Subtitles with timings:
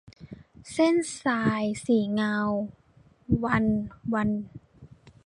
[0.73, 2.35] เส้นทรายสีเงา-
[3.43, 3.67] วรรณ
[4.13, 4.45] วรรธน์